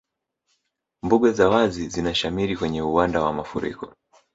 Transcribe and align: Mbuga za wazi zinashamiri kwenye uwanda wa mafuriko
Mbuga 1.03 1.31
za 1.33 1.49
wazi 1.49 1.89
zinashamiri 1.89 2.57
kwenye 2.57 2.81
uwanda 2.81 3.21
wa 3.23 3.33
mafuriko 3.33 3.93